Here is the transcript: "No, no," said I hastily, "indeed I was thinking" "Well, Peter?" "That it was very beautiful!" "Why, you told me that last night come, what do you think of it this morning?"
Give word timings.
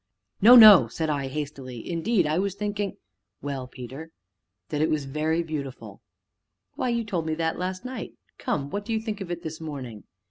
"No, 0.41 0.55
no," 0.55 0.87
said 0.87 1.11
I 1.11 1.27
hastily, 1.27 1.87
"indeed 1.87 2.25
I 2.25 2.39
was 2.39 2.55
thinking" 2.55 2.97
"Well, 3.43 3.67
Peter?" 3.67 4.09
"That 4.69 4.81
it 4.81 4.89
was 4.89 5.05
very 5.05 5.43
beautiful!" 5.43 6.01
"Why, 6.73 6.89
you 6.89 7.03
told 7.03 7.27
me 7.27 7.35
that 7.35 7.59
last 7.59 7.85
night 7.85 8.13
come, 8.39 8.71
what 8.71 8.83
do 8.83 8.93
you 8.93 8.99
think 8.99 9.21
of 9.21 9.29
it 9.29 9.43
this 9.43 9.61
morning?" 9.61 10.05